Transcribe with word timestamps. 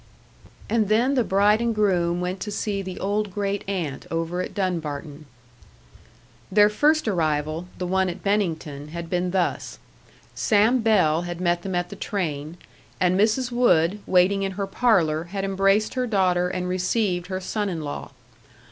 And 0.67 0.89
then 0.89 1.13
the 1.13 1.23
bride 1.23 1.61
and 1.61 1.75
groom 1.75 2.21
went 2.21 2.39
to 2.39 2.49
see 2.49 2.81
the 2.81 2.99
old 2.99 3.31
great 3.31 3.63
aunt 3.67 4.07
over 4.09 4.41
at 4.41 4.55
Dunbarton. 4.55 5.27
Their 6.51 6.69
first 6.69 7.07
arrival, 7.07 7.67
the 7.77 7.85
one 7.85 8.09
at 8.09 8.23
Bennington, 8.23 8.87
had 8.87 9.11
been 9.11 9.29
thus: 9.29 9.77
Sam 10.33 10.79
Bell 10.81 11.21
had 11.21 11.39
met 11.39 11.61
them 11.61 11.75
at 11.75 11.89
the 11.89 11.95
train, 11.95 12.57
and 12.99 13.15
Mrs. 13.15 13.51
Wood, 13.51 13.99
waiting 14.07 14.41
in 14.41 14.53
her 14.53 14.65
parlor, 14.65 15.25
had 15.25 15.43
embraced 15.45 15.93
her 15.93 16.07
daughter 16.07 16.47
and 16.49 16.67
received 16.67 17.27
her 17.27 17.39
son 17.39 17.69
in 17.69 17.81
law. 17.83 18.09